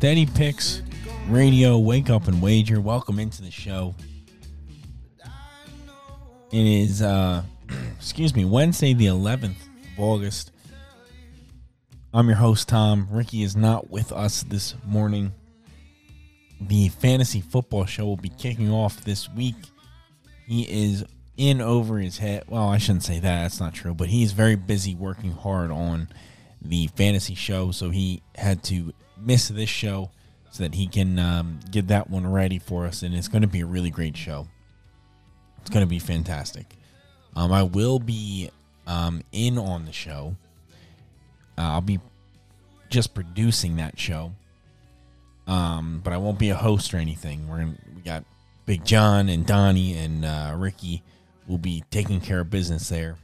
Steady 0.00 0.24
Picks 0.24 0.80
Radio, 1.28 1.76
Wake 1.76 2.08
Up 2.08 2.26
and 2.26 2.40
Wager. 2.40 2.80
Welcome 2.80 3.18
into 3.18 3.42
the 3.42 3.50
show. 3.50 3.94
It 6.50 6.66
is, 6.66 7.02
uh, 7.02 7.42
excuse 7.98 8.34
me, 8.34 8.46
Wednesday, 8.46 8.94
the 8.94 9.04
11th 9.04 9.56
of 9.60 9.98
August. 9.98 10.52
I'm 12.14 12.28
your 12.28 12.38
host, 12.38 12.66
Tom. 12.66 13.08
Ricky 13.10 13.42
is 13.42 13.54
not 13.54 13.90
with 13.90 14.10
us 14.10 14.42
this 14.44 14.74
morning. 14.86 15.32
The 16.62 16.88
fantasy 16.88 17.42
football 17.42 17.84
show 17.84 18.06
will 18.06 18.16
be 18.16 18.30
kicking 18.30 18.72
off 18.72 19.04
this 19.04 19.28
week. 19.28 19.56
He 20.46 20.62
is 20.62 21.04
in 21.36 21.60
over 21.60 21.98
his 21.98 22.16
head. 22.16 22.44
Well, 22.48 22.70
I 22.70 22.78
shouldn't 22.78 23.04
say 23.04 23.18
that. 23.20 23.42
That's 23.42 23.60
not 23.60 23.74
true. 23.74 23.92
But 23.92 24.08
he's 24.08 24.32
very 24.32 24.56
busy 24.56 24.94
working 24.94 25.32
hard 25.32 25.70
on 25.70 26.08
the 26.62 26.86
fantasy 26.86 27.34
show. 27.34 27.70
So 27.70 27.90
he 27.90 28.22
had 28.34 28.62
to 28.64 28.94
miss 29.22 29.48
this 29.48 29.68
show 29.68 30.10
so 30.50 30.62
that 30.62 30.74
he 30.74 30.86
can 30.86 31.18
um, 31.18 31.60
get 31.70 31.88
that 31.88 32.10
one 32.10 32.30
ready 32.30 32.58
for 32.58 32.86
us. 32.86 33.02
And 33.02 33.14
it's 33.14 33.28
going 33.28 33.42
to 33.42 33.48
be 33.48 33.60
a 33.60 33.66
really 33.66 33.90
great 33.90 34.16
show. 34.16 34.48
It's 35.60 35.70
going 35.70 35.84
to 35.84 35.90
be 35.90 35.98
fantastic. 35.98 36.76
Um, 37.36 37.52
I 37.52 37.62
will 37.62 37.98
be 37.98 38.50
um, 38.86 39.22
in 39.32 39.58
on 39.58 39.84
the 39.84 39.92
show. 39.92 40.36
Uh, 41.56 41.62
I'll 41.62 41.80
be 41.80 42.00
just 42.88 43.14
producing 43.14 43.76
that 43.76 43.98
show. 43.98 44.32
Um, 45.46 46.00
but 46.02 46.12
I 46.12 46.16
won't 46.16 46.38
be 46.38 46.50
a 46.50 46.56
host 46.56 46.94
or 46.94 46.98
anything. 46.98 47.48
We're 47.48 47.58
gonna, 47.58 47.76
we 47.94 48.02
got 48.02 48.24
Big 48.66 48.84
John 48.84 49.28
and 49.28 49.46
Donnie 49.46 49.96
and 49.96 50.24
uh, 50.24 50.54
Ricky 50.56 51.02
will 51.48 51.58
be 51.58 51.82
taking 51.90 52.20
care 52.20 52.40
of 52.40 52.50
business 52.50 52.88
there. 52.88 53.16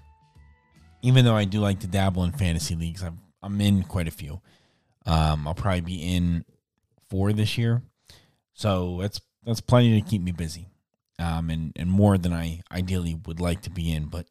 Even 1.02 1.24
though 1.24 1.36
I 1.36 1.44
do 1.44 1.60
like 1.60 1.80
to 1.80 1.86
dabble 1.86 2.24
in 2.24 2.32
fantasy 2.32 2.74
leagues, 2.74 3.02
I'm, 3.02 3.18
I'm 3.42 3.60
in 3.60 3.84
quite 3.84 4.08
a 4.08 4.10
few. 4.10 4.40
Um, 5.06 5.46
I'll 5.46 5.54
probably 5.54 5.82
be 5.82 6.02
in 6.02 6.44
four 7.08 7.32
this 7.32 7.56
year, 7.56 7.82
so 8.52 8.98
that's 9.00 9.20
that's 9.44 9.60
plenty 9.60 10.00
to 10.00 10.08
keep 10.08 10.20
me 10.20 10.32
busy, 10.32 10.68
um, 11.18 11.50
and 11.50 11.72
and 11.76 11.90
more 11.90 12.18
than 12.18 12.32
I 12.32 12.60
ideally 12.70 13.18
would 13.26 13.40
like 13.40 13.62
to 13.62 13.70
be 13.70 13.92
in. 13.92 14.06
But 14.06 14.26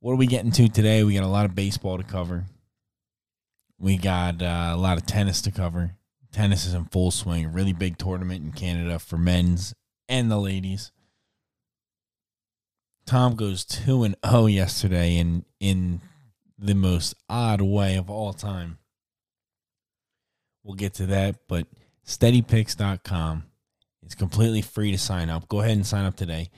what 0.00 0.12
are 0.12 0.16
we 0.16 0.26
getting 0.26 0.52
to 0.52 0.68
today? 0.68 1.02
We 1.04 1.14
got 1.14 1.24
a 1.24 1.28
lot 1.28 1.46
of 1.46 1.54
baseball 1.54 1.98
to 1.98 2.04
cover. 2.04 2.44
We 3.78 3.96
got 3.96 4.40
uh, 4.40 4.70
a 4.72 4.76
lot 4.76 4.98
of 4.98 5.06
tennis 5.06 5.42
to 5.42 5.50
cover. 5.50 5.96
Tennis 6.30 6.64
is 6.64 6.74
in 6.74 6.84
full 6.86 7.10
swing. 7.10 7.52
Really 7.52 7.72
big 7.72 7.98
tournament 7.98 8.44
in 8.44 8.52
Canada 8.52 8.98
for 8.98 9.18
men's 9.18 9.74
and 10.08 10.30
the 10.30 10.38
ladies. 10.38 10.92
Tom 13.06 13.34
goes 13.34 13.64
two 13.64 14.04
and 14.04 14.16
zero 14.24 14.46
yesterday, 14.46 15.18
and 15.18 15.44
in 15.58 16.00
the 16.62 16.74
most 16.74 17.14
odd 17.28 17.60
way 17.60 17.96
of 17.96 18.08
all 18.08 18.32
time. 18.32 18.78
We'll 20.62 20.76
get 20.76 20.94
to 20.94 21.06
that, 21.06 21.36
but 21.48 21.66
steadypicks.com. 22.06 23.44
is 24.06 24.14
completely 24.14 24.62
free 24.62 24.92
to 24.92 24.98
sign 24.98 25.28
up. 25.28 25.48
Go 25.48 25.60
ahead 25.60 25.72
and 25.72 25.86
sign 25.86 26.04
up 26.04 26.16
today. 26.16 26.50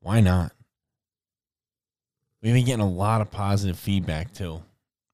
Why 0.00 0.20
not? 0.20 0.52
We've 2.42 2.54
been 2.54 2.64
getting 2.64 2.84
a 2.84 2.88
lot 2.88 3.20
of 3.20 3.30
positive 3.30 3.78
feedback 3.78 4.32
too. 4.32 4.62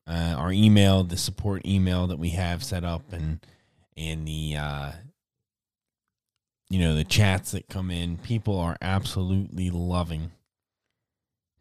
Uh, 0.07 0.35
our 0.39 0.53
email, 0.53 1.03
the 1.03 1.17
support 1.17 1.67
email 1.67 2.07
that 2.07 2.19
we 2.19 2.31
have 2.31 2.63
set 2.63 2.85
up, 2.85 3.13
and 3.13 3.41
and 3.97 4.27
the 4.27 4.57
uh, 4.57 4.93
you 6.71 6.79
know 6.79 6.95
the 6.95 7.03
chats 7.03 7.51
that 7.51 7.69
come 7.69 7.91
in, 7.91 8.17
people 8.17 8.59
are 8.61 8.77
absolutely 8.81 9.69
loving 9.71 10.31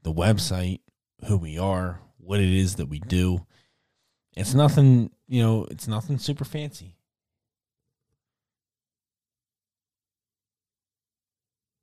the 0.04 0.14
website, 0.14 0.82
who 1.26 1.38
we 1.38 1.58
are, 1.58 2.00
what 2.18 2.40
it 2.40 2.52
is 2.52 2.76
that 2.76 2.88
we 2.88 3.00
do. 3.00 3.46
It's 4.36 4.54
nothing, 4.54 5.12
you 5.28 5.42
know, 5.42 5.66
it's 5.72 5.88
nothing 5.88 6.18
super 6.18 6.46
fancy. 6.46 6.96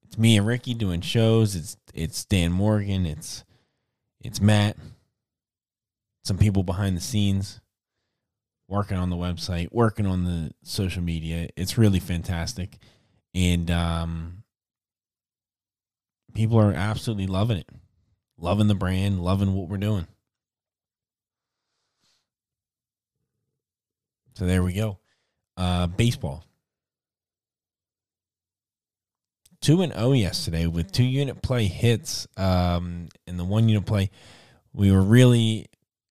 It's 0.04 0.18
me 0.18 0.36
and 0.36 0.46
Ricky 0.46 0.74
doing 0.74 1.00
shows. 1.00 1.56
It's 1.56 1.76
it's 1.94 2.24
Dan 2.26 2.52
Morgan. 2.52 3.06
It's 3.06 3.44
it's 4.20 4.40
Matt. 4.42 4.76
Some 6.24 6.36
people 6.36 6.62
behind 6.62 6.96
the 6.96 7.00
scenes 7.00 7.60
working 8.68 8.98
on 8.98 9.08
the 9.10 9.16
website, 9.16 9.68
working 9.72 10.06
on 10.06 10.24
the 10.24 10.52
social 10.62 11.02
media. 11.02 11.48
It's 11.56 11.78
really 11.78 11.98
fantastic. 11.98 12.78
And 13.34 13.70
um 13.70 14.42
people 16.34 16.58
are 16.58 16.74
absolutely 16.74 17.26
loving 17.26 17.56
it. 17.56 17.68
Loving 18.38 18.66
the 18.66 18.74
brand, 18.74 19.22
loving 19.22 19.54
what 19.54 19.68
we're 19.68 19.76
doing. 19.76 20.06
So 24.34 24.46
there 24.46 24.62
we 24.62 24.72
go. 24.72 24.98
Uh, 25.56 25.86
baseball. 25.86 26.44
2 29.60 29.82
and 29.82 29.92
0 29.92 30.12
yesterday 30.12 30.66
with 30.66 30.90
two 30.90 31.04
unit 31.04 31.40
play 31.40 31.66
hits. 31.66 32.26
Um, 32.36 33.08
in 33.26 33.36
the 33.36 33.44
one 33.44 33.68
unit 33.68 33.86
play, 33.86 34.10
we 34.72 34.90
were 34.90 35.02
really, 35.02 35.66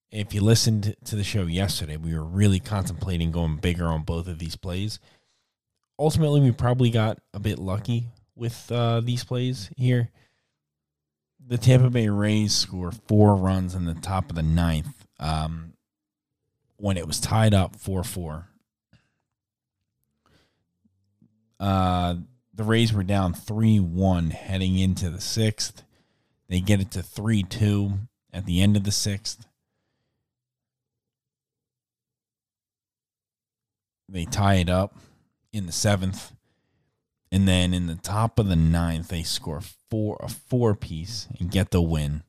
if 0.10 0.34
you 0.34 0.42
listened 0.42 0.96
to 1.06 1.16
the 1.16 1.24
show 1.24 1.44
yesterday, 1.44 1.98
we 1.98 2.16
were 2.16 2.24
really 2.24 2.60
contemplating 2.60 3.32
going 3.32 3.58
bigger 3.58 3.88
on 3.88 4.04
both 4.04 4.28
of 4.28 4.40
these 4.40 4.56
plays. 4.56 5.00
Ultimately, 6.00 6.40
we 6.40 6.52
probably 6.52 6.90
got 6.90 7.20
a 7.34 7.40
bit 7.40 7.60
lucky 7.60 8.08
with 8.36 8.72
uh, 8.72 9.02
these 9.02 9.24
plays 9.24 9.70
here. 9.76 10.10
The 11.48 11.58
Tampa 11.58 11.90
Bay 11.90 12.08
Rays 12.08 12.56
score 12.56 12.92
four 12.92 13.36
runs 13.36 13.76
in 13.76 13.86
the 13.86 13.94
top 13.94 14.30
of 14.30 14.36
the 14.36 14.44
ninth. 14.44 15.06
Um, 15.20 15.72
when 16.82 16.98
it 16.98 17.06
was 17.06 17.20
tied 17.20 17.54
up 17.54 17.76
4 17.76 18.04
4. 18.04 18.48
Uh, 21.60 22.16
the 22.54 22.64
Rays 22.64 22.92
were 22.92 23.04
down 23.04 23.34
3 23.34 23.80
1 23.80 24.32
heading 24.32 24.78
into 24.80 25.10
the 25.12 25.22
sixth. 25.22 25.84
They 26.50 26.60
get 26.60 26.82
it 26.82 26.92
to 26.92 27.04
3 27.04 27.44
2 27.44 27.94
at 28.34 28.46
the 28.46 28.62
end 28.62 28.76
of 28.76 28.84
the 28.84 28.92
sixth. 28.92 29.46
They 34.10 34.26
tie 34.26 34.56
it 34.56 34.70
up 34.70 34.98
in 35.54 35.68
the 35.68 35.72
seventh. 35.72 36.34
And 37.32 37.48
then 37.48 37.74
in 37.74 37.88
the 37.88 37.96
top 37.96 38.40
of 38.40 38.50
the 38.50 38.56
ninth, 38.58 39.08
they 39.08 39.24
score 39.24 39.62
four 39.90 40.18
a 40.22 40.28
four 40.28 40.76
piece 40.76 41.28
and 41.40 41.50
get 41.50 41.72
the 41.72 41.82
win. 41.82 42.24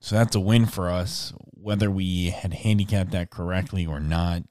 So 0.00 0.16
that's 0.16 0.36
a 0.36 0.40
win 0.40 0.66
for 0.66 0.90
us, 0.90 1.32
whether 1.50 1.90
we 1.90 2.30
had 2.30 2.52
handicapped 2.52 3.12
that 3.12 3.30
correctly 3.30 3.86
or 3.86 4.00
not. 4.00 4.42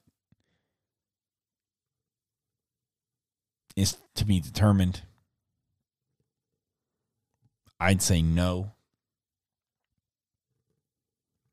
Is 3.76 3.96
to 4.14 4.24
be 4.24 4.38
determined. 4.38 5.02
I'd 7.80 8.02
say 8.02 8.22
no. 8.22 8.72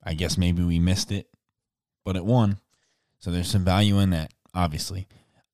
I 0.04 0.14
guess 0.14 0.38
maybe 0.38 0.64
we 0.64 0.80
missed 0.80 1.12
it, 1.12 1.28
but 2.06 2.16
it 2.16 2.26
won. 2.26 2.60
So 3.20 3.32
there's 3.32 3.50
some 3.50 3.66
value 3.66 4.00
in 4.00 4.12
that, 4.12 4.32
obviously. 4.54 5.08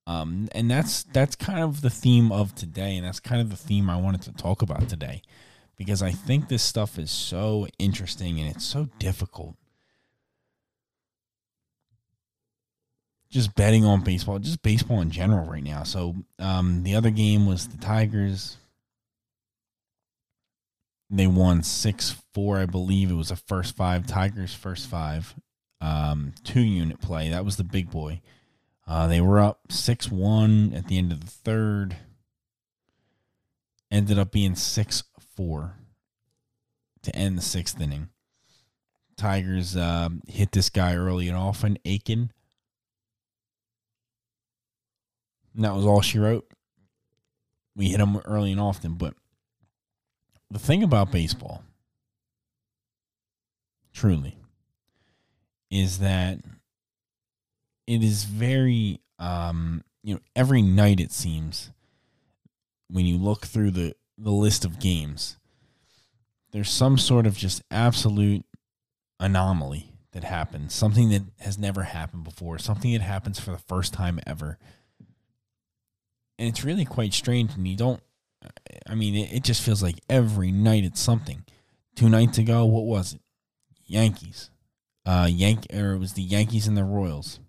Um, 0.07 0.47
and 0.53 0.71
that's 0.71 1.03
that's 1.03 1.35
kind 1.35 1.59
of 1.59 1.81
the 1.81 1.89
theme 1.91 2.31
of 2.31 2.55
today, 2.55 2.95
and 2.95 3.05
that's 3.05 3.19
kind 3.19 3.41
of 3.41 3.49
the 3.49 3.55
theme 3.57 3.89
I 3.89 3.97
wanted 3.97 4.23
to 4.23 4.31
talk 4.31 4.63
about 4.63 4.89
today 4.89 5.21
because 5.75 6.01
I 6.01 6.11
think 6.11 6.47
this 6.47 6.63
stuff 6.63 6.97
is 6.97 7.11
so 7.11 7.67
interesting 7.77 8.39
and 8.39 8.49
it's 8.49 8.65
so 8.65 8.89
difficult. 8.97 9.55
just 13.29 13.55
betting 13.55 13.85
on 13.85 14.01
baseball, 14.01 14.39
just 14.39 14.61
baseball 14.61 15.01
in 15.01 15.11
general 15.11 15.45
right 15.45 15.63
now. 15.63 15.83
So 15.83 16.15
um, 16.39 16.83
the 16.83 16.95
other 16.95 17.09
game 17.09 17.45
was 17.45 17.67
the 17.67 17.77
Tigers. 17.77 18.57
They 21.09 21.27
won 21.27 21.63
six 21.63 22.15
four, 22.33 22.57
I 22.57 22.65
believe. 22.65 23.11
It 23.11 23.15
was 23.15 23.31
a 23.31 23.35
first 23.35 23.75
five 23.75 24.07
Tigers 24.07 24.53
first 24.53 24.87
five, 24.87 25.35
um, 25.81 26.33
two 26.43 26.61
unit 26.61 27.01
play. 27.01 27.29
That 27.29 27.45
was 27.45 27.57
the 27.57 27.63
big 27.63 27.89
boy. 27.89 28.21
Uh, 28.87 29.07
they 29.07 29.19
were 29.19 29.39
up 29.39 29.71
six 29.71 30.09
one 30.09 30.73
at 30.73 30.87
the 30.87 30.97
end 30.97 31.11
of 31.11 31.21
the 31.21 31.31
third. 31.31 31.97
Ended 33.91 34.17
up 34.17 34.31
being 34.31 34.55
six 34.55 35.03
four 35.35 35.75
to 37.03 37.15
end 37.15 37.37
the 37.37 37.41
sixth 37.41 37.79
inning. 37.79 38.09
Tigers 39.17 39.75
uh, 39.75 40.09
hit 40.27 40.51
this 40.51 40.69
guy 40.69 40.95
early 40.95 41.27
and 41.27 41.37
often, 41.37 41.77
Akin. 41.85 42.31
And 45.55 45.65
that 45.65 45.75
was 45.75 45.85
all 45.85 46.01
she 46.01 46.19
wrote. 46.19 46.47
We 47.75 47.89
hit 47.89 47.99
him 47.99 48.17
early 48.25 48.51
and 48.51 48.61
often, 48.61 48.93
but 48.93 49.15
the 50.49 50.59
thing 50.59 50.83
about 50.83 51.11
baseball, 51.11 51.63
truly, 53.93 54.37
is 55.69 55.99
that 55.99 56.39
it 57.87 58.03
is 58.03 58.25
very, 58.25 58.99
um, 59.17 59.83
you 60.03 60.13
know, 60.13 60.21
every 60.35 60.61
night 60.61 60.99
it 60.99 61.11
seems 61.11 61.71
when 62.89 63.05
you 63.05 63.17
look 63.17 63.45
through 63.45 63.71
the, 63.71 63.95
the 64.17 64.31
list 64.31 64.65
of 64.65 64.79
games, 64.79 65.37
there's 66.51 66.69
some 66.69 66.97
sort 66.97 67.25
of 67.25 67.35
just 67.35 67.61
absolute 67.71 68.45
anomaly 69.19 69.91
that 70.11 70.23
happens, 70.23 70.73
something 70.73 71.09
that 71.09 71.23
has 71.39 71.57
never 71.57 71.83
happened 71.83 72.23
before, 72.23 72.57
something 72.57 72.91
that 72.93 73.01
happens 73.01 73.39
for 73.39 73.51
the 73.51 73.57
first 73.57 73.93
time 73.93 74.19
ever. 74.25 74.57
And 76.39 76.47
it's 76.47 76.63
really 76.63 76.85
quite 76.85 77.13
strange. 77.13 77.55
And 77.55 77.67
you 77.67 77.75
don't, 77.75 78.01
I 78.87 78.95
mean, 78.95 79.15
it, 79.15 79.33
it 79.33 79.43
just 79.43 79.61
feels 79.61 79.83
like 79.83 79.99
every 80.09 80.51
night 80.51 80.83
it's 80.83 80.99
something. 80.99 81.43
Two 81.95 82.09
nights 82.09 82.37
ago, 82.37 82.65
what 82.65 82.85
was 82.85 83.13
it? 83.13 83.21
Yankees. 83.85 84.49
Uh, 85.05 85.27
Yank, 85.29 85.67
or 85.73 85.93
it 85.93 85.99
was 85.99 86.13
the 86.13 86.21
Yankees 86.21 86.67
and 86.67 86.77
the 86.77 86.83
Royals. 86.83 87.39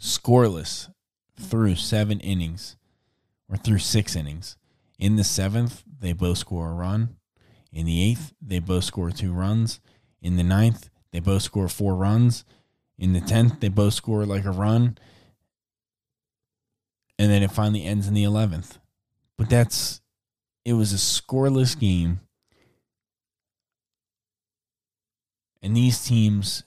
Scoreless 0.00 0.88
through 1.38 1.76
seven 1.76 2.20
innings, 2.20 2.76
or 3.48 3.56
through 3.56 3.78
six 3.78 4.16
innings. 4.16 4.56
In 4.98 5.16
the 5.16 5.24
seventh, 5.24 5.82
they 6.00 6.12
both 6.12 6.38
score 6.38 6.70
a 6.70 6.74
run. 6.74 7.16
In 7.72 7.86
the 7.86 8.02
eighth, 8.02 8.32
they 8.40 8.58
both 8.58 8.84
score 8.84 9.10
two 9.10 9.32
runs. 9.32 9.80
In 10.22 10.36
the 10.36 10.42
ninth, 10.42 10.90
they 11.12 11.20
both 11.20 11.42
score 11.42 11.68
four 11.68 11.94
runs. 11.94 12.44
In 12.98 13.12
the 13.12 13.20
tenth, 13.20 13.60
they 13.60 13.68
both 13.68 13.94
score 13.94 14.26
like 14.26 14.44
a 14.44 14.50
run. 14.50 14.98
And 17.18 17.30
then 17.30 17.42
it 17.42 17.52
finally 17.52 17.84
ends 17.84 18.08
in 18.08 18.14
the 18.14 18.24
eleventh. 18.24 18.78
But 19.36 19.50
that's 19.50 20.00
it 20.64 20.74
was 20.74 20.92
a 20.92 20.96
scoreless 20.96 21.78
game. 21.78 22.20
And 25.62 25.76
these 25.76 26.04
teams 26.04 26.64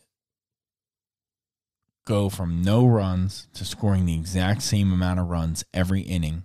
go 2.06 2.30
from 2.30 2.62
no 2.62 2.86
runs 2.86 3.48
to 3.54 3.66
scoring 3.66 4.06
the 4.06 4.16
exact 4.16 4.62
same 4.62 4.92
amount 4.92 5.20
of 5.20 5.28
runs 5.28 5.64
every 5.74 6.02
inning 6.02 6.44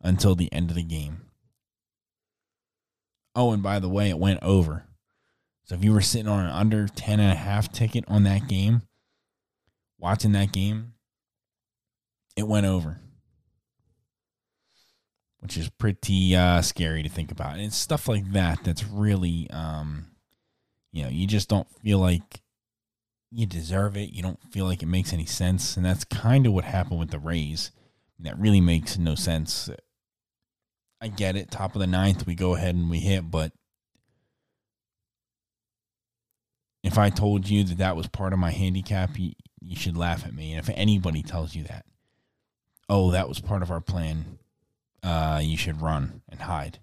until 0.00 0.34
the 0.34 0.52
end 0.52 0.70
of 0.70 0.76
the 0.76 0.84
game. 0.84 1.22
Oh, 3.34 3.52
and 3.52 3.62
by 3.62 3.78
the 3.78 3.88
way, 3.88 4.10
it 4.10 4.18
went 4.18 4.42
over. 4.42 4.84
So 5.64 5.74
if 5.74 5.82
you 5.82 5.92
were 5.92 6.02
sitting 6.02 6.28
on 6.28 6.44
an 6.44 6.50
under 6.50 6.86
10 6.86 7.20
and 7.20 7.32
a 7.32 7.34
half 7.34 7.72
ticket 7.72 8.04
on 8.06 8.24
that 8.24 8.48
game, 8.48 8.82
watching 9.98 10.32
that 10.32 10.52
game, 10.52 10.92
it 12.36 12.46
went 12.46 12.66
over. 12.66 13.00
Which 15.40 15.56
is 15.56 15.68
pretty 15.70 16.36
uh, 16.36 16.62
scary 16.62 17.02
to 17.02 17.08
think 17.08 17.30
about. 17.30 17.54
And 17.54 17.62
it's 17.62 17.76
stuff 17.76 18.08
like 18.08 18.30
that 18.32 18.62
that's 18.62 18.84
really, 18.84 19.48
um, 19.50 20.06
you 20.92 21.02
know, 21.02 21.08
you 21.08 21.26
just 21.26 21.48
don't 21.48 21.68
feel 21.80 21.98
like 21.98 22.42
you 23.34 23.46
deserve 23.46 23.96
it. 23.96 24.12
You 24.12 24.22
don't 24.22 24.38
feel 24.52 24.64
like 24.64 24.82
it 24.82 24.86
makes 24.86 25.12
any 25.12 25.26
sense. 25.26 25.76
And 25.76 25.84
that's 25.84 26.04
kind 26.04 26.46
of 26.46 26.52
what 26.52 26.64
happened 26.64 27.00
with 27.00 27.10
the 27.10 27.18
Rays. 27.18 27.72
That 28.20 28.38
really 28.38 28.60
makes 28.60 28.96
no 28.96 29.16
sense. 29.16 29.68
I 31.00 31.08
get 31.08 31.36
it. 31.36 31.50
Top 31.50 31.74
of 31.74 31.80
the 31.80 31.86
ninth, 31.86 32.26
we 32.26 32.36
go 32.36 32.54
ahead 32.54 32.76
and 32.76 32.88
we 32.88 33.00
hit, 33.00 33.30
but 33.30 33.52
if 36.84 36.96
I 36.96 37.10
told 37.10 37.48
you 37.48 37.64
that 37.64 37.78
that 37.78 37.96
was 37.96 38.06
part 38.06 38.32
of 38.32 38.38
my 38.38 38.50
handicap, 38.50 39.18
you, 39.18 39.32
you 39.60 39.74
should 39.74 39.96
laugh 39.96 40.24
at 40.24 40.34
me. 40.34 40.52
And 40.52 40.60
if 40.60 40.72
anybody 40.76 41.22
tells 41.22 41.54
you 41.54 41.64
that, 41.64 41.86
oh, 42.88 43.10
that 43.10 43.28
was 43.28 43.40
part 43.40 43.62
of 43.62 43.70
our 43.70 43.80
plan, 43.80 44.38
uh, 45.02 45.40
you 45.42 45.56
should 45.56 45.82
run 45.82 46.22
and 46.28 46.42
hide. 46.42 46.78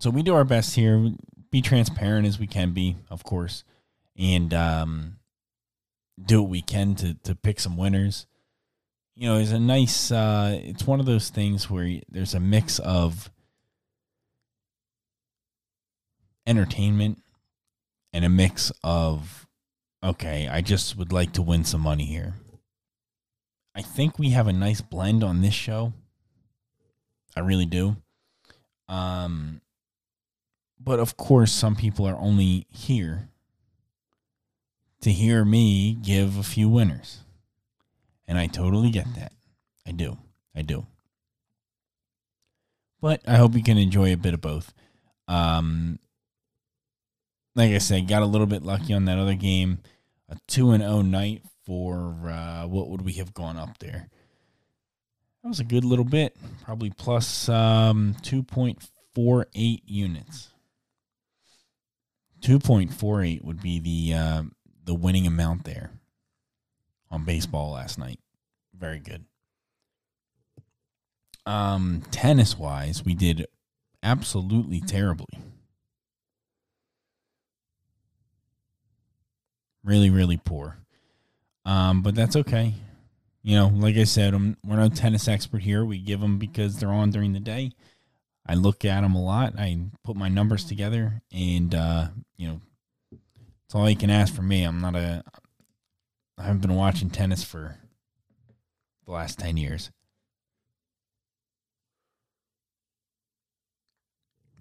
So 0.00 0.10
we 0.10 0.22
do 0.22 0.34
our 0.34 0.44
best 0.44 0.74
here, 0.74 1.12
be 1.54 1.62
transparent 1.62 2.26
as 2.26 2.36
we 2.36 2.48
can 2.48 2.72
be, 2.72 2.96
of 3.08 3.22
course, 3.22 3.62
and 4.18 4.52
um, 4.52 5.18
do 6.20 6.42
what 6.42 6.50
we 6.50 6.60
can 6.60 6.96
to 6.96 7.14
to 7.22 7.32
pick 7.36 7.60
some 7.60 7.76
winners. 7.76 8.26
You 9.14 9.28
know, 9.28 9.38
it's 9.38 9.52
a 9.52 9.60
nice. 9.60 10.10
Uh, 10.10 10.58
it's 10.64 10.84
one 10.84 10.98
of 10.98 11.06
those 11.06 11.30
things 11.30 11.70
where 11.70 12.00
there's 12.08 12.34
a 12.34 12.40
mix 12.40 12.80
of 12.80 13.30
entertainment 16.44 17.22
and 18.12 18.24
a 18.24 18.28
mix 18.28 18.72
of 18.82 19.46
okay, 20.02 20.48
I 20.48 20.60
just 20.60 20.96
would 20.96 21.12
like 21.12 21.30
to 21.34 21.42
win 21.42 21.62
some 21.62 21.82
money 21.82 22.04
here. 22.04 22.34
I 23.76 23.82
think 23.82 24.18
we 24.18 24.30
have 24.30 24.48
a 24.48 24.52
nice 24.52 24.80
blend 24.80 25.22
on 25.22 25.40
this 25.40 25.54
show. 25.54 25.92
I 27.36 27.40
really 27.40 27.66
do. 27.66 27.94
Um 28.88 29.60
but 30.84 31.00
of 31.00 31.16
course 31.16 31.52
some 31.52 31.74
people 31.74 32.06
are 32.06 32.18
only 32.18 32.66
here 32.70 33.28
to 35.00 35.10
hear 35.10 35.44
me 35.44 35.94
give 35.94 36.38
a 36.38 36.42
few 36.42 36.68
winners. 36.68 37.20
And 38.26 38.38
I 38.38 38.46
totally 38.46 38.90
get 38.90 39.14
that. 39.16 39.32
I 39.86 39.92
do. 39.92 40.16
I 40.54 40.62
do. 40.62 40.86
But 43.00 43.20
I 43.26 43.36
hope 43.36 43.54
you 43.54 43.62
can 43.62 43.76
enjoy 43.76 44.14
a 44.14 44.16
bit 44.16 44.32
of 44.32 44.40
both. 44.40 44.72
Um, 45.28 45.98
like 47.54 47.72
I 47.72 47.78
said, 47.78 48.08
got 48.08 48.22
a 48.22 48.26
little 48.26 48.46
bit 48.46 48.62
lucky 48.62 48.94
on 48.94 49.04
that 49.04 49.18
other 49.18 49.34
game. 49.34 49.80
A 50.30 50.38
two 50.48 50.70
and 50.70 50.82
zero 50.82 50.94
oh 50.94 51.02
night 51.02 51.42
for 51.66 52.16
uh, 52.26 52.66
what 52.66 52.88
would 52.88 53.02
we 53.02 53.12
have 53.14 53.34
gone 53.34 53.58
up 53.58 53.78
there? 53.78 54.08
That 55.42 55.48
was 55.48 55.60
a 55.60 55.64
good 55.64 55.84
little 55.84 56.06
bit, 56.06 56.34
probably 56.64 56.88
plus 56.88 57.46
um, 57.50 58.16
two 58.22 58.42
point 58.42 58.78
four 59.14 59.48
eight 59.54 59.82
units. 59.84 60.53
Two 62.44 62.58
point 62.58 62.92
four 62.92 63.22
eight 63.22 63.42
would 63.42 63.62
be 63.62 63.78
the 63.78 64.18
uh, 64.18 64.42
the 64.84 64.92
winning 64.92 65.26
amount 65.26 65.64
there 65.64 65.92
on 67.10 67.24
baseball 67.24 67.72
last 67.72 67.98
night. 67.98 68.20
Very 68.78 68.98
good. 68.98 69.24
Um, 71.46 72.02
tennis 72.10 72.58
wise, 72.58 73.02
we 73.02 73.14
did 73.14 73.46
absolutely 74.02 74.82
terribly. 74.82 75.38
Really, 79.82 80.10
really 80.10 80.36
poor. 80.36 80.76
Um, 81.64 82.02
but 82.02 82.14
that's 82.14 82.36
okay. 82.36 82.74
You 83.42 83.56
know, 83.56 83.68
like 83.68 83.96
I 83.96 84.04
said, 84.04 84.34
I'm, 84.34 84.58
we're 84.62 84.76
no 84.76 84.90
tennis 84.90 85.28
expert 85.28 85.62
here. 85.62 85.82
We 85.82 85.96
give 85.98 86.20
them 86.20 86.38
because 86.38 86.78
they're 86.78 86.90
on 86.90 87.10
during 87.10 87.32
the 87.32 87.40
day. 87.40 87.72
I 88.46 88.54
look 88.54 88.84
at 88.84 89.00
them 89.00 89.14
a 89.14 89.22
lot. 89.22 89.54
I 89.58 89.78
put 90.04 90.16
my 90.16 90.28
numbers 90.28 90.64
together, 90.64 91.22
and 91.32 91.74
uh, 91.74 92.08
you 92.36 92.48
know, 92.48 92.60
it's 93.64 93.74
all 93.74 93.88
you 93.88 93.96
can 93.96 94.10
ask 94.10 94.34
for 94.34 94.42
me. 94.42 94.64
I'm 94.64 94.80
not 94.80 94.96
a. 94.96 95.24
I 96.36 96.42
haven't 96.42 96.62
been 96.62 96.74
watching 96.74 97.10
tennis 97.10 97.42
for 97.42 97.76
the 99.06 99.12
last 99.12 99.38
ten 99.38 99.56
years. 99.56 99.90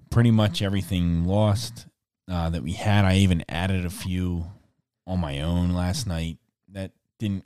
Pretty 0.09 0.31
much 0.31 0.61
everything 0.61 1.25
lost 1.25 1.87
uh, 2.31 2.49
that 2.51 2.63
we 2.63 2.73
had. 2.73 3.03
I 3.03 3.15
even 3.15 3.43
added 3.49 3.85
a 3.85 3.89
few 3.89 4.45
on 5.05 5.19
my 5.19 5.41
own 5.41 5.71
last 5.71 6.07
night 6.07 6.37
that 6.71 6.91
didn't 7.19 7.45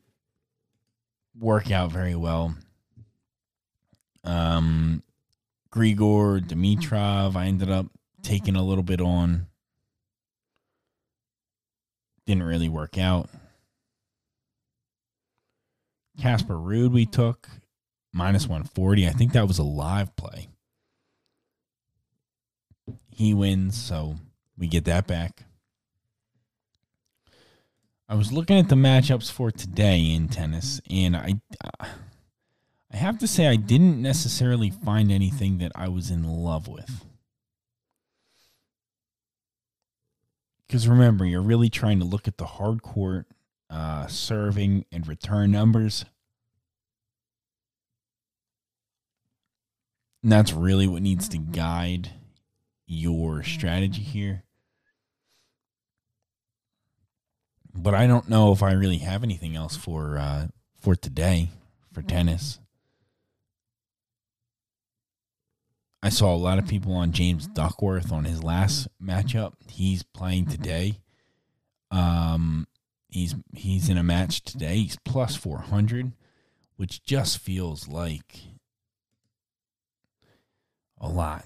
work 1.40 1.72
out 1.72 1.92
very 1.92 2.16
well. 2.16 2.56
Um, 4.24 5.02
Grigor, 5.78 6.42
mm-hmm. 6.42 6.48
Dimitrov, 6.48 7.36
I 7.36 7.46
ended 7.46 7.70
up 7.70 7.86
mm-hmm. 7.86 8.22
taking 8.24 8.56
a 8.56 8.64
little 8.64 8.84
bit 8.84 9.02
on. 9.02 9.48
Didn't 12.26 12.44
really 12.44 12.70
work 12.70 12.98
out. 12.98 13.28
Mm-hmm. 13.28 13.38
Casper 16.24 16.56
Ruud, 16.56 16.92
we 16.92 17.06
took 17.06 17.48
minus 18.12 18.48
140. 18.48 19.08
I 19.08 19.12
think 19.12 19.34
that 19.34 19.48
was 19.48 19.60
a 19.60 19.64
live 19.64 20.16
play. 20.16 20.48
He 23.12 23.34
wins, 23.34 23.78
so 23.78 24.16
we 24.58 24.68
get 24.68 24.86
that 24.86 25.08
back. 25.08 25.44
I 28.10 28.16
was 28.16 28.32
looking 28.32 28.58
at 28.58 28.70
the 28.70 28.76
matchups 28.76 29.30
for 29.32 29.52
today 29.52 30.00
in 30.00 30.30
tennis, 30.30 30.82
and 30.90 31.16
I, 31.16 31.34
uh, 31.64 31.86
I 32.92 32.98
have 32.98 33.18
to 33.20 33.28
say 33.28 33.48
I 33.48 33.56
didn't 33.56 34.02
necessarily 34.02 34.70
find 34.70 35.12
anything 35.12 35.58
that 35.58 35.72
I 35.76 35.90
was 35.90 36.10
in 36.10 36.24
love 36.24 36.68
with. 36.68 37.06
Because 40.66 40.88
remember, 40.88 41.26
you're 41.26 41.42
really 41.42 41.70
trying 41.70 42.00
to 42.00 42.06
look 42.06 42.28
at 42.28 42.38
the 42.38 42.46
hard 42.46 42.82
court 42.82 43.26
uh, 43.70 44.08
serving 44.08 44.86
and 44.92 45.08
return 45.08 45.52
numbers. 45.52 46.06
And 50.24 50.32
that's 50.32 50.54
really 50.54 50.88
what 50.88 51.02
needs 51.02 51.30
to 51.30 51.38
guide 51.38 52.12
your 52.86 53.44
strategy 53.44 54.02
here. 54.02 54.44
but 57.78 57.94
I 57.94 58.08
don't 58.08 58.28
know 58.28 58.52
if 58.52 58.64
I 58.64 58.72
really 58.74 58.98
have 58.98 59.24
anything 59.24 59.56
else 59.56 59.76
for 59.76 60.18
uh, 60.18 60.48
for 60.82 60.96
today 60.96 61.50
for 61.94 62.02
tennis. 62.02 62.60
I 66.08 66.10
saw 66.10 66.34
a 66.34 66.38
lot 66.38 66.58
of 66.58 66.66
people 66.66 66.94
on 66.94 67.12
James 67.12 67.48
Duckworth 67.48 68.14
on 68.14 68.24
his 68.24 68.42
last 68.42 68.88
matchup. 69.04 69.56
He's 69.68 70.04
playing 70.04 70.46
today. 70.46 71.02
Um, 71.92 72.66
he's 73.10 73.36
he's 73.54 73.90
in 73.90 73.98
a 73.98 74.04
match 74.04 74.42
today. 74.42 74.78
He's 74.78 74.98
plus 75.04 75.36
four 75.36 75.58
hundred, 75.58 76.14
which 76.78 77.04
just 77.04 77.40
feels 77.40 77.90
like 77.90 78.40
a 80.98 81.10
lot. 81.10 81.44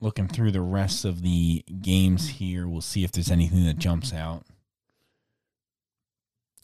looking 0.00 0.28
through 0.28 0.52
the 0.52 0.60
rest 0.60 1.04
of 1.04 1.22
the 1.22 1.64
games 1.80 2.28
here. 2.28 2.68
We'll 2.68 2.80
see 2.80 3.02
if 3.02 3.10
there's 3.10 3.30
anything 3.30 3.64
that 3.64 3.78
jumps 3.78 4.12
out. 4.12 4.44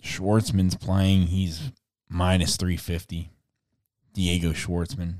Schwartzman's 0.03 0.77
playing. 0.77 1.29
He's 1.29 1.73
minus 2.09 2.57
350. 2.57 3.31
Diego 4.13 4.53
Schwartzman. 4.53 5.17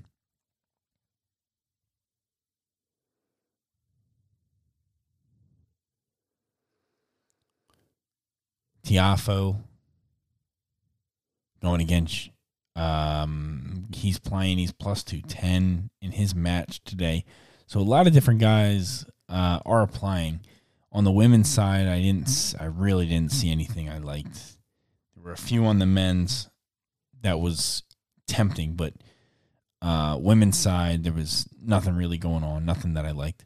Tiafoe 8.85 9.59
going 11.63 11.81
against 11.81 12.31
um 12.75 13.87
he's 13.95 14.19
playing 14.19 14.59
he's 14.59 14.73
plus 14.73 15.05
210 15.05 15.91
in 16.01 16.13
his 16.13 16.35
match 16.35 16.83
today 16.83 17.25
so 17.71 17.79
a 17.79 17.83
lot 17.83 18.09
of 18.09 18.13
different 18.13 18.41
guys 18.41 19.07
uh, 19.31 19.61
are 19.65 19.83
applying. 19.83 20.41
On 20.93 21.05
the 21.05 21.13
women's 21.13 21.49
side, 21.49 21.87
I 21.87 22.01
didn't. 22.01 22.55
I 22.59 22.65
really 22.65 23.07
didn't 23.07 23.31
see 23.31 23.51
anything 23.51 23.89
I 23.89 23.99
liked. 23.99 24.59
There 25.21 25.27
were 25.27 25.35
a 25.35 25.37
few 25.37 25.67
on 25.67 25.79
the 25.79 25.87
men's 25.87 26.49
that 27.21 27.39
was 27.41 27.83
tempting, 28.27 28.73
but 28.73 28.95
uh, 29.83 30.17
women's 30.19 30.59
side 30.59 31.05
there 31.05 31.13
was 31.13 31.47
nothing 31.63 31.95
really 31.95 32.17
going 32.17 32.43
on. 32.43 32.65
Nothing 32.65 32.95
that 32.95 33.05
I 33.05 33.11
liked. 33.11 33.45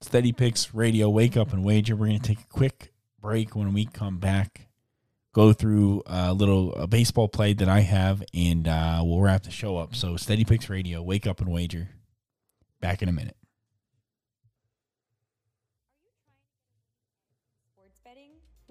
Steady 0.00 0.30
Picks 0.30 0.72
Radio 0.72 1.10
Wake 1.10 1.36
Up 1.36 1.52
and 1.52 1.64
Wager. 1.64 1.96
We're 1.96 2.06
going 2.06 2.20
to 2.20 2.28
take 2.28 2.40
a 2.40 2.48
quick 2.48 2.92
break 3.20 3.56
when 3.56 3.72
we 3.72 3.84
come 3.84 4.18
back 4.18 4.68
go 5.32 5.52
through 5.52 6.04
a 6.06 6.32
little 6.32 6.72
a 6.74 6.86
baseball 6.86 7.26
play 7.26 7.52
that 7.52 7.68
I 7.68 7.80
have, 7.80 8.22
and 8.32 8.68
uh, 8.68 9.02
we'll 9.04 9.20
wrap 9.20 9.42
the 9.42 9.50
show 9.50 9.76
up. 9.76 9.96
So, 9.96 10.16
Steady 10.16 10.44
Picks 10.44 10.70
Radio, 10.70 11.02
wake 11.02 11.26
up 11.26 11.40
and 11.40 11.50
wager. 11.50 11.88
Back 12.80 13.02
in 13.02 13.08
a 13.08 13.12
minute. 13.12 13.37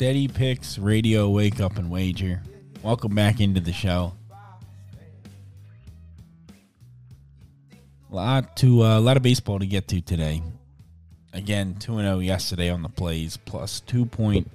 Steady 0.00 0.28
Picks 0.28 0.78
Radio 0.78 1.28
Wake 1.28 1.60
Up 1.60 1.76
and 1.76 1.90
Wager. 1.90 2.42
Welcome 2.82 3.14
back 3.14 3.38
into 3.38 3.60
the 3.60 3.74
show. 3.74 4.14
A 8.10 8.14
lot 8.14 8.56
to 8.56 8.82
uh, 8.82 8.98
a 8.98 9.02
lot 9.02 9.18
of 9.18 9.22
baseball 9.22 9.58
to 9.58 9.66
get 9.66 9.88
to 9.88 10.00
today. 10.00 10.42
Again, 11.34 11.74
two 11.78 11.98
and 11.98 12.06
zero 12.06 12.16
oh 12.16 12.18
yesterday 12.20 12.70
on 12.70 12.80
the 12.80 12.88
plays, 12.88 13.36
plus 13.36 13.80
two 13.80 14.06
point. 14.06 14.50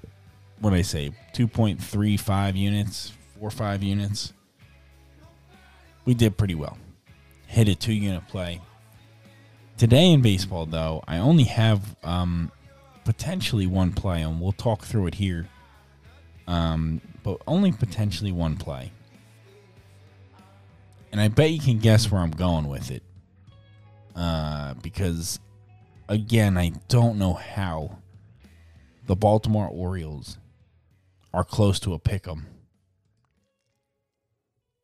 What 0.62 0.72
did 0.72 0.80
I 0.80 0.82
say? 0.82 1.12
Two 1.32 1.48
point 1.48 1.80
three 1.80 2.18
five 2.18 2.56
units, 2.56 3.14
four 3.40 3.52
five 3.52 3.84
units. 3.84 4.34
We 6.06 6.16
did 6.16 6.38
pretty 6.38 6.56
well. 6.56 6.80
Hit 7.46 7.68
a 7.68 7.76
two 7.76 7.94
unit 7.94 8.28
play. 8.28 8.62
Today 9.78 10.12
in 10.12 10.24
baseball, 10.24 10.66
though, 10.66 11.04
I 11.08 11.20
only 11.20 11.44
have 11.44 11.96
um, 12.04 12.52
potentially 13.06 13.68
one 13.68 13.94
play, 13.94 14.22
and 14.22 14.42
we'll 14.42 14.52
talk 14.52 14.84
through 14.84 15.08
it 15.08 15.16
here. 15.16 15.48
Um, 16.48 17.02
but 17.24 17.42
only 17.48 17.72
potentially 17.72 18.32
one 18.32 18.58
play. 18.58 18.92
And 21.12 21.22
I 21.22 21.30
bet 21.30 21.52
you 21.52 21.60
can 21.60 21.80
guess 21.80 22.12
where 22.12 22.22
I'm 22.22 22.32
going 22.32 22.68
with 22.68 22.92
it. 22.92 23.02
Uh, 24.16 24.74
because, 24.76 25.40
again, 26.10 26.58
I 26.58 26.74
don't 26.88 27.18
know 27.18 27.34
how 27.34 28.00
the 29.06 29.16
Baltimore 29.16 29.68
Orioles 29.68 30.38
are 31.34 31.44
close 31.44 31.80
to 31.82 31.94
a 31.94 32.00
pick 32.00 32.28
'em. 32.28 32.48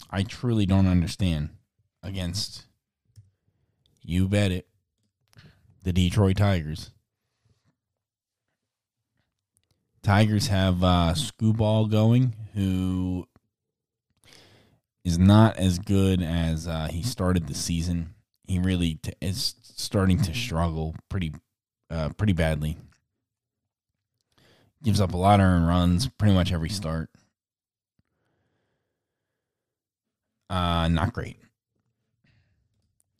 I 0.09 0.23
truly 0.23 0.65
don't 0.65 0.87
understand 0.87 1.49
against, 2.03 2.65
you 4.03 4.27
bet 4.27 4.51
it, 4.51 4.67
the 5.83 5.93
Detroit 5.93 6.37
Tigers. 6.37 6.91
Tigers 10.03 10.47
have 10.47 10.83
uh, 10.83 11.13
Skubal 11.15 11.89
going, 11.89 12.33
who 12.55 13.27
is 15.05 15.19
not 15.19 15.57
as 15.57 15.79
good 15.79 16.21
as 16.21 16.67
uh, 16.67 16.87
he 16.89 17.03
started 17.03 17.47
the 17.47 17.53
season. 17.53 18.15
He 18.47 18.59
really 18.59 18.95
t- 18.95 19.13
is 19.21 19.55
starting 19.61 20.21
to 20.23 20.33
struggle 20.33 20.95
pretty, 21.09 21.33
uh, 21.89 22.09
pretty 22.09 22.33
badly. 22.33 22.77
Gives 24.83 24.99
up 24.99 25.13
a 25.13 25.17
lot 25.17 25.39
of 25.39 25.45
earned 25.45 25.67
runs 25.67 26.07
pretty 26.07 26.33
much 26.33 26.51
every 26.51 26.69
start. 26.69 27.09
Uh, 30.49 30.87
not 30.87 31.13
great. 31.13 31.37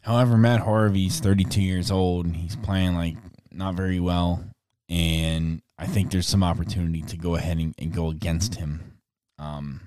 However, 0.01 0.35
Matt 0.35 0.61
Harvey's 0.61 1.19
32 1.19 1.61
years 1.61 1.91
old 1.91 2.25
and 2.25 2.35
he's 2.35 2.55
playing 2.55 2.95
like 2.95 3.15
not 3.51 3.75
very 3.75 3.99
well. 3.99 4.43
And 4.89 5.61
I 5.81 5.87
think 5.87 6.11
there's 6.11 6.27
some 6.27 6.43
opportunity 6.43 7.01
to 7.01 7.17
go 7.17 7.35
ahead 7.35 7.57
and, 7.57 7.73
and 7.79 7.91
go 7.91 8.09
against 8.09 8.55
him 8.55 8.99
um, 9.39 9.81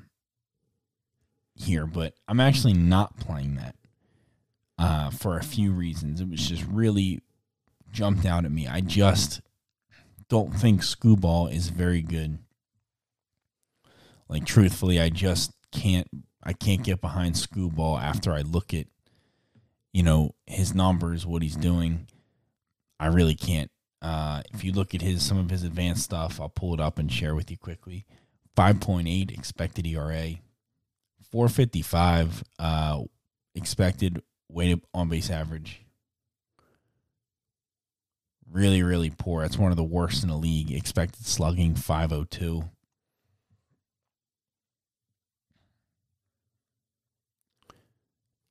here, 1.55 1.87
but 1.87 2.15
I'm 2.27 2.41
actually 2.41 2.75
not 2.75 3.17
playing 3.19 3.55
that 3.55 3.77
uh, 4.77 5.11
for 5.11 5.39
a 5.39 5.45
few 5.45 5.71
reasons. 5.71 6.21
It 6.21 6.29
was 6.29 6.49
just 6.49 6.65
really 6.65 7.23
jumped 7.93 8.27
out 8.27 8.45
at 8.45 8.51
me. 8.51 8.67
I 8.67 8.81
just 8.81 9.41
don't 10.29 10.53
think 10.53 10.81
Skubal 10.81 11.53
is 11.55 11.69
very 11.69 12.03
good. 12.03 12.39
Like 14.29 14.45
truthfully, 14.45 15.01
I 15.01 15.11
just 15.11 15.53
can't 15.71 16.09
I 16.43 16.55
can't 16.55 16.83
get 16.83 17.01
behind 17.01 17.37
Skubal 17.37 18.03
after 18.03 18.33
I 18.33 18.41
look 18.41 18.75
at 18.75 18.87
you 19.95 20.03
know, 20.03 20.35
his 20.47 20.75
numbers, 20.75 21.25
what 21.25 21.43
he's 21.43 21.55
doing, 21.55 22.09
I 22.99 23.07
really 23.07 23.37
can't. 23.37 23.71
Uh, 24.05 24.43
if 24.53 24.63
you 24.63 24.71
look 24.71 24.95
at 24.95 25.01
his 25.01 25.25
some 25.25 25.39
of 25.39 25.49
his 25.49 25.63
advanced 25.63 26.03
stuff, 26.03 26.39
I'll 26.39 26.51
pull 26.51 26.75
it 26.75 26.81
up 26.81 26.99
and 26.99 27.11
share 27.11 27.35
with 27.35 27.51
you 27.51 27.57
quickly. 27.57 28.05
5.8 28.55 29.33
expected 29.33 29.87
ERA, 29.87 30.35
455 31.31 32.45
uh, 32.59 33.03
expected 33.55 34.21
weighted 34.51 34.83
on 34.93 35.09
base 35.09 35.31
average. 35.31 35.81
Really, 38.53 38.83
really 38.83 39.09
poor. 39.09 39.41
That's 39.41 39.57
one 39.57 39.71
of 39.71 39.79
the 39.79 39.83
worst 39.83 40.23
in 40.23 40.29
the 40.29 40.37
league. 40.37 40.71
Expected 40.71 41.25
slugging 41.25 41.75
502. 41.75 42.63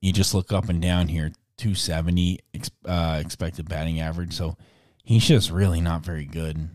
You 0.01 0.11
just 0.11 0.33
look 0.33 0.51
up 0.51 0.67
and 0.67 0.81
down 0.81 1.09
here 1.09 1.31
270 1.57 2.39
uh, 2.85 3.21
expected 3.23 3.69
batting 3.69 3.99
average. 3.99 4.33
So 4.33 4.57
he's 5.03 5.27
just 5.27 5.51
really 5.51 5.81
not 5.81 6.03
very 6.03 6.25
good. 6.25 6.69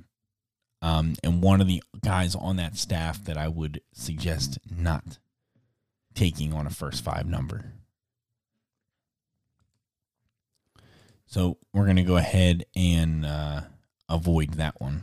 Um, 0.80 1.14
and 1.24 1.42
one 1.42 1.60
of 1.60 1.66
the 1.66 1.82
guys 2.04 2.34
on 2.36 2.56
that 2.56 2.76
staff 2.76 3.24
that 3.24 3.36
I 3.36 3.48
would 3.48 3.80
suggest 3.92 4.58
not 4.70 5.18
taking 6.14 6.52
on 6.52 6.66
a 6.66 6.70
first 6.70 7.02
five 7.02 7.26
number. 7.26 7.72
So 11.26 11.58
we're 11.74 11.84
going 11.84 11.96
to 11.96 12.02
go 12.02 12.16
ahead 12.16 12.64
and 12.74 13.26
uh, 13.26 13.62
avoid 14.08 14.54
that 14.54 14.80
one. 14.80 15.02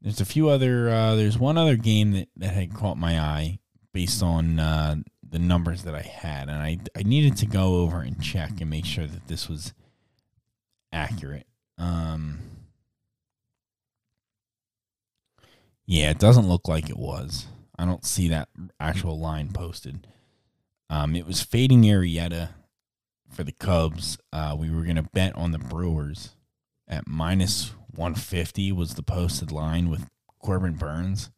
There's 0.00 0.20
a 0.20 0.24
few 0.24 0.48
other. 0.48 0.88
Uh, 0.88 1.16
there's 1.16 1.38
one 1.38 1.58
other 1.58 1.76
game 1.76 2.12
that, 2.12 2.28
that 2.36 2.54
had 2.54 2.72
caught 2.72 2.96
my 2.96 3.18
eye 3.18 3.58
based 3.92 4.22
on 4.22 4.58
uh, 4.58 4.96
the 5.30 5.38
numbers 5.38 5.82
that 5.82 5.94
I 5.94 6.02
had, 6.02 6.48
and 6.48 6.62
I 6.62 6.78
I 6.96 7.02
needed 7.02 7.36
to 7.38 7.46
go 7.46 7.76
over 7.76 8.00
and 8.00 8.22
check 8.22 8.60
and 8.60 8.70
make 8.70 8.84
sure 8.84 9.06
that 9.06 9.28
this 9.28 9.48
was 9.48 9.72
accurate. 10.92 11.46
Um, 11.76 12.38
yeah, 15.86 16.10
it 16.10 16.18
doesn't 16.18 16.48
look 16.48 16.68
like 16.68 16.90
it 16.90 16.98
was. 16.98 17.46
I 17.78 17.84
don't 17.84 18.04
see 18.04 18.28
that 18.28 18.48
actual 18.80 19.18
line 19.18 19.52
posted. 19.52 20.06
Um, 20.90 21.14
it 21.14 21.26
was 21.26 21.42
fading 21.42 21.82
Arrieta 21.82 22.50
for 23.30 23.44
the 23.44 23.52
Cubs. 23.52 24.18
Uh, 24.32 24.56
we 24.58 24.70
were 24.70 24.84
to 24.84 25.02
bet 25.02 25.34
on 25.36 25.52
the 25.52 25.58
Brewers 25.58 26.34
at 26.88 27.06
minus 27.06 27.72
150 27.94 28.72
was 28.72 28.94
the 28.94 29.02
posted 29.02 29.52
line 29.52 29.88
with 29.90 30.08
Corbin 30.40 30.74
Burnes. 30.74 31.30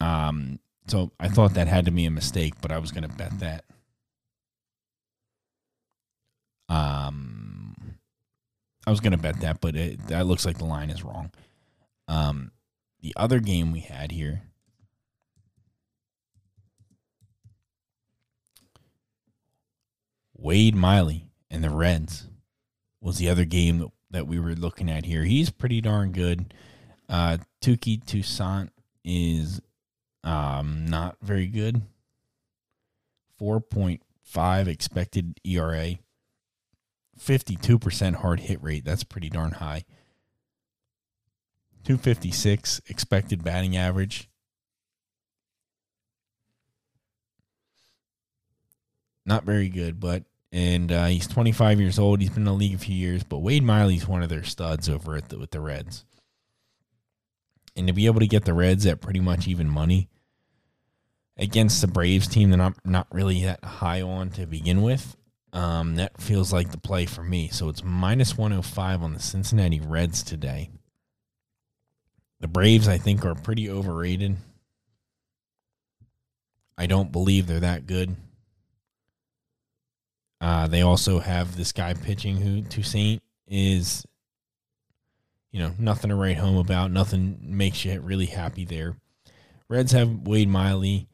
Um, 0.00 0.58
so 0.86 1.10
I 1.18 1.28
thought 1.28 1.54
that 1.54 1.68
had 1.68 1.84
to 1.86 1.90
be 1.90 2.06
a 2.06 2.10
mistake, 2.10 2.54
but 2.60 2.72
I 2.72 2.78
was 2.78 2.92
going 2.92 3.08
to 3.08 3.16
bet 3.16 3.38
that. 3.40 3.64
Um, 6.68 7.98
I 8.86 8.90
was 8.90 9.00
going 9.00 9.12
to 9.12 9.18
bet 9.18 9.40
that, 9.40 9.60
but 9.60 9.76
it, 9.76 10.06
that 10.08 10.26
looks 10.26 10.46
like 10.46 10.58
the 10.58 10.64
line 10.64 10.90
is 10.90 11.04
wrong. 11.04 11.30
Um, 12.08 12.52
the 13.00 13.12
other 13.16 13.40
game 13.40 13.72
we 13.72 13.80
had 13.80 14.12
here 14.12 14.42
Wade 20.42 20.74
Miley 20.74 21.26
and 21.50 21.62
the 21.62 21.70
Reds 21.70 22.26
was 23.00 23.18
the 23.18 23.28
other 23.28 23.44
game 23.44 23.90
that, 24.10 24.26
we 24.26 24.40
were 24.40 24.54
looking 24.54 24.90
at 24.90 25.06
here. 25.06 25.22
He's 25.22 25.50
pretty 25.50 25.80
darn 25.80 26.10
good. 26.10 26.52
Uh, 27.08 27.38
Touki 27.60 28.04
Toussaint 28.04 28.70
is 29.04 29.60
um, 30.24 30.86
not 30.86 31.16
very 31.20 31.46
good. 31.46 31.82
4.5 33.40 34.68
expected 34.68 35.40
ERA. 35.44 35.96
52% 37.18 38.14
hard 38.16 38.40
hit 38.40 38.62
rate. 38.62 38.84
That's 38.84 39.04
pretty 39.04 39.28
darn 39.28 39.52
high. 39.52 39.84
256 41.84 42.80
expected 42.88 43.42
batting 43.42 43.76
average. 43.76 44.28
Not 49.26 49.44
very 49.44 49.68
good, 49.68 50.00
but 50.00 50.24
and 50.52 50.92
uh, 50.92 51.06
he's 51.06 51.26
25 51.26 51.80
years 51.80 51.98
old. 51.98 52.20
He's 52.20 52.30
been 52.30 52.40
in 52.40 52.44
the 52.44 52.52
league 52.52 52.74
a 52.74 52.78
few 52.78 52.94
years, 52.94 53.24
but 53.24 53.38
Wade 53.38 53.62
Miley's 53.62 54.06
one 54.06 54.22
of 54.22 54.28
their 54.28 54.44
studs 54.44 54.88
over 54.88 55.16
at 55.16 55.28
the, 55.28 55.38
with 55.38 55.50
the 55.50 55.60
Reds. 55.60 56.04
And 57.74 57.86
to 57.86 57.92
be 57.92 58.06
able 58.06 58.20
to 58.20 58.26
get 58.26 58.44
the 58.44 58.52
Reds 58.52 58.84
at 58.84 59.00
pretty 59.00 59.20
much 59.20 59.48
even 59.48 59.68
money 59.68 60.08
against 61.36 61.80
the 61.80 61.86
Braves 61.86 62.28
team 62.28 62.50
that 62.50 62.60
I'm 62.60 62.74
not 62.84 63.06
really 63.10 63.44
that 63.44 63.64
high 63.64 64.02
on 64.02 64.30
to 64.30 64.46
begin 64.46 64.82
with, 64.82 65.16
um, 65.52 65.96
that 65.96 66.20
feels 66.20 66.52
like 66.52 66.70
the 66.70 66.78
play 66.78 67.06
for 67.06 67.22
me. 67.22 67.48
So 67.48 67.68
it's 67.68 67.84
minus 67.84 68.36
105 68.36 69.02
on 69.02 69.14
the 69.14 69.20
Cincinnati 69.20 69.80
Reds 69.80 70.22
today. 70.22 70.70
The 72.40 72.48
Braves, 72.48 72.88
I 72.88 72.98
think, 72.98 73.24
are 73.24 73.34
pretty 73.34 73.70
overrated. 73.70 74.36
I 76.76 76.86
don't 76.86 77.12
believe 77.12 77.46
they're 77.46 77.60
that 77.60 77.86
good. 77.86 78.16
Uh, 80.40 80.66
they 80.66 80.82
also 80.82 81.20
have 81.20 81.56
this 81.56 81.70
guy 81.70 81.94
pitching 81.94 82.36
who 82.36 82.62
Toussaint 82.62 83.22
is, 83.46 84.04
you 85.52 85.60
know, 85.60 85.72
nothing 85.78 86.08
to 86.08 86.16
write 86.16 86.38
home 86.38 86.56
about. 86.56 86.90
Nothing 86.90 87.38
makes 87.42 87.84
you 87.84 88.00
really 88.00 88.26
happy 88.26 88.64
there. 88.64 88.96
Reds 89.68 89.92
have 89.92 90.26
Wade 90.26 90.48
Miley. 90.48 91.06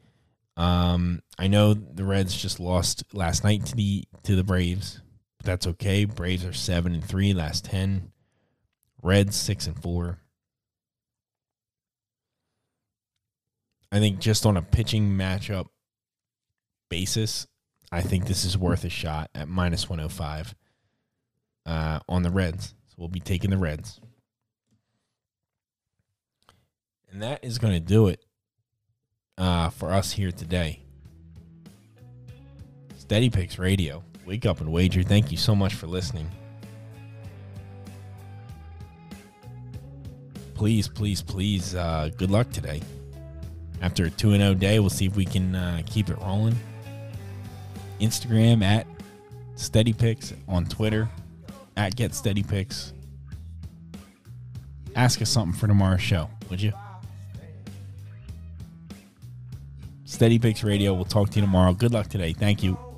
Um, 0.59 1.21
I 1.37 1.47
know 1.47 1.73
the 1.73 2.03
Reds 2.03 2.35
just 2.35 2.59
lost 2.59 3.05
last 3.13 3.45
night 3.45 3.65
to 3.67 3.75
the 3.75 4.03
to 4.23 4.35
the 4.35 4.43
Braves, 4.43 5.01
but 5.37 5.45
that's 5.45 5.65
okay. 5.65 6.03
Braves 6.03 6.43
are 6.43 6.51
seven 6.51 6.93
and 6.93 7.03
three 7.03 7.33
last 7.33 7.63
ten. 7.63 8.11
Reds 9.01 9.37
six 9.37 9.67
and 9.67 9.81
four. 9.81 10.19
I 13.89 13.99
think 13.99 14.19
just 14.19 14.45
on 14.45 14.57
a 14.57 14.61
pitching 14.61 15.11
matchup 15.11 15.67
basis, 16.89 17.47
I 17.89 18.01
think 18.01 18.27
this 18.27 18.43
is 18.43 18.57
worth 18.57 18.83
a 18.83 18.89
shot 18.89 19.31
at 19.33 19.47
minus 19.47 19.89
105 19.89 20.53
uh, 21.65 21.99
on 22.07 22.21
the 22.21 22.29
Reds. 22.29 22.75
So 22.89 22.95
we'll 22.97 23.07
be 23.07 23.19
taking 23.19 23.49
the 23.49 23.57
Reds. 23.57 23.99
And 27.11 27.23
that 27.23 27.43
is 27.43 27.57
going 27.57 27.73
to 27.73 27.79
do 27.79 28.07
it 28.07 28.23
uh, 29.39 29.69
for 29.69 29.91
us 29.91 30.11
here 30.11 30.31
today. 30.31 30.81
Steady 32.97 33.29
Picks 33.29 33.57
Radio. 33.57 34.03
Wake 34.25 34.45
up 34.45 34.61
and 34.61 34.71
wager. 34.71 35.01
Thank 35.01 35.31
you 35.31 35.37
so 35.37 35.55
much 35.55 35.73
for 35.73 35.87
listening. 35.87 36.29
Please, 40.53 40.87
please, 40.87 41.21
please, 41.21 41.73
uh, 41.73 42.11
good 42.17 42.29
luck 42.29 42.51
today. 42.51 42.81
After 43.81 44.05
a 44.05 44.09
2 44.09 44.35
0 44.35 44.53
day, 44.55 44.79
we'll 44.79 44.89
see 44.89 45.05
if 45.05 45.15
we 45.15 45.25
can 45.25 45.55
uh, 45.55 45.81
keep 45.85 46.09
it 46.09 46.17
rolling. 46.19 46.55
Instagram 48.01 48.61
at 48.61 48.85
Steady 49.55 49.93
Picks, 49.93 50.33
on 50.47 50.65
Twitter 50.65 51.09
at 51.77 51.95
Get 51.95 52.13
Steady 52.13 52.43
Picks. 52.43 52.93
Ask 54.95 55.21
us 55.21 55.29
something 55.29 55.57
for 55.57 55.67
tomorrow's 55.67 56.01
show, 56.01 56.29
would 56.49 56.61
you? 56.61 56.73
Steady 60.19 60.37
Picks 60.37 60.65
Radio. 60.65 60.93
We'll 60.93 61.05
talk 61.05 61.29
to 61.29 61.35
you 61.37 61.45
tomorrow. 61.45 61.71
Good 61.71 61.93
luck 61.93 62.07
today. 62.07 62.33
Thank 62.33 62.61
you. 62.61 62.88